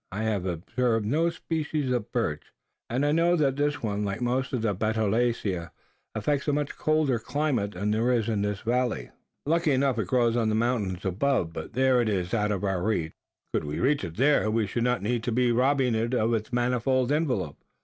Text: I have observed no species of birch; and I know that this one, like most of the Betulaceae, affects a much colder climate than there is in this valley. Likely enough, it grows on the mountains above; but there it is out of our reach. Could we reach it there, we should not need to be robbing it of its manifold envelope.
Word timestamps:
I 0.11 0.23
have 0.23 0.47
observed 0.47 1.05
no 1.05 1.29
species 1.29 1.91
of 1.91 2.11
birch; 2.11 2.45
and 2.89 3.05
I 3.05 3.11
know 3.11 3.35
that 3.35 3.55
this 3.55 3.83
one, 3.83 4.03
like 4.03 4.19
most 4.19 4.51
of 4.51 4.63
the 4.63 4.73
Betulaceae, 4.73 5.69
affects 6.15 6.47
a 6.47 6.53
much 6.53 6.75
colder 6.75 7.19
climate 7.19 7.73
than 7.73 7.91
there 7.91 8.11
is 8.11 8.27
in 8.27 8.41
this 8.41 8.61
valley. 8.61 9.11
Likely 9.45 9.73
enough, 9.73 9.99
it 9.99 10.07
grows 10.07 10.35
on 10.35 10.49
the 10.49 10.55
mountains 10.55 11.05
above; 11.05 11.53
but 11.53 11.73
there 11.73 12.01
it 12.01 12.09
is 12.09 12.33
out 12.33 12.51
of 12.51 12.63
our 12.63 12.81
reach. 12.81 13.13
Could 13.53 13.63
we 13.63 13.79
reach 13.79 14.03
it 14.03 14.17
there, 14.17 14.49
we 14.49 14.65
should 14.65 14.83
not 14.83 15.03
need 15.03 15.21
to 15.21 15.31
be 15.31 15.51
robbing 15.51 15.93
it 15.93 16.15
of 16.15 16.33
its 16.33 16.51
manifold 16.51 17.11
envelope. 17.11 17.59